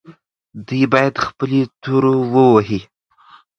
دوی 0.67 0.83
باید 0.93 1.15
خپلې 1.27 1.59
تورو 1.83 2.13
ووهي. 2.33 2.79